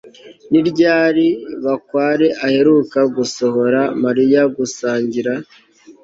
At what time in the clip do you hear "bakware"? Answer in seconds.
1.63-2.27